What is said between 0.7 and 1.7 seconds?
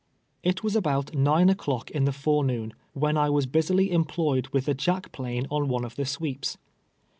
about nine